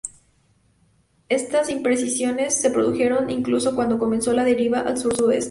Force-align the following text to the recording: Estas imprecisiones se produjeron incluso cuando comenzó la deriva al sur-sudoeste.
Estas 1.29 1.69
imprecisiones 1.69 2.55
se 2.59 2.71
produjeron 2.71 3.29
incluso 3.29 3.75
cuando 3.75 3.99
comenzó 3.99 4.33
la 4.33 4.43
deriva 4.43 4.79
al 4.79 4.97
sur-sudoeste. 4.97 5.39